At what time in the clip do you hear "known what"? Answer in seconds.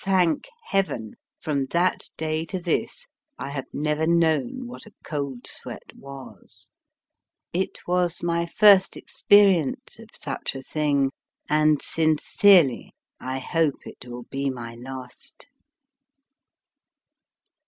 4.08-4.86